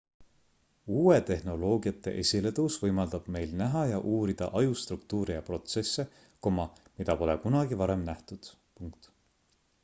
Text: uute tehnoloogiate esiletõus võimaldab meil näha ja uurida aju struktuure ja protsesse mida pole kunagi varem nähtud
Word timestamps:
uute 0.99 1.17
tehnoloogiate 1.25 2.13
esiletõus 2.21 2.77
võimaldab 2.85 3.27
meil 3.35 3.53
näha 3.59 3.83
ja 3.91 3.99
uurida 4.13 4.47
aju 4.61 4.79
struktuure 4.85 5.37
ja 5.37 5.45
protsesse 5.51 6.07
mida 6.57 7.19
pole 7.23 7.37
kunagi 7.47 7.81
varem 7.85 8.09
nähtud 8.11 8.51